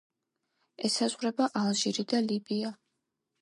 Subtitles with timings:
[0.89, 2.73] ესაზღვრება ალჟირი და ლიბია.